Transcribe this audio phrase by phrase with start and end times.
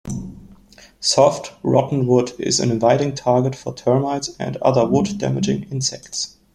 [0.99, 6.37] Soft, rotten wood is an inviting target for termites and other wood-damaging insects.